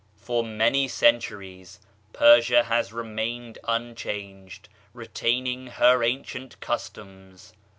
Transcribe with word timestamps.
For 0.17 0.43
many 0.43 0.87
centuries, 0.87 1.79
Persia 2.11 2.63
has 2.63 2.91
remained 2.91 3.59
un 3.65 3.93
changed, 3.93 4.67
retaining 4.95 5.67
her 5.67 6.01
ancient 6.03 6.59
customs. 6.59 7.53